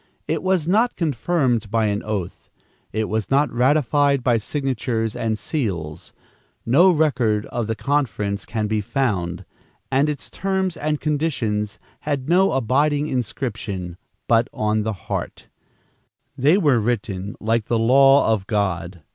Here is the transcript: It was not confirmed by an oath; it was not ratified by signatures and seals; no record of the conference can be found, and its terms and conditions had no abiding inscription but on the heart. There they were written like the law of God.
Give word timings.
It 0.27 0.41
was 0.41 0.67
not 0.67 0.95
confirmed 0.95 1.69
by 1.69 1.85
an 1.85 2.01
oath; 2.01 2.49
it 2.91 3.07
was 3.07 3.29
not 3.29 3.53
ratified 3.53 4.23
by 4.23 4.37
signatures 4.37 5.15
and 5.15 5.37
seals; 5.37 6.11
no 6.65 6.89
record 6.89 7.45
of 7.51 7.67
the 7.67 7.75
conference 7.75 8.43
can 8.47 8.65
be 8.65 8.81
found, 8.81 9.45
and 9.91 10.09
its 10.09 10.31
terms 10.31 10.75
and 10.75 10.99
conditions 10.99 11.77
had 11.99 12.27
no 12.27 12.53
abiding 12.53 13.05
inscription 13.05 13.95
but 14.27 14.47
on 14.51 14.81
the 14.81 14.93
heart. 15.05 15.49
There 16.35 16.53
they 16.53 16.57
were 16.57 16.79
written 16.79 17.35
like 17.39 17.65
the 17.65 17.77
law 17.77 18.33
of 18.33 18.47
God. 18.47 19.03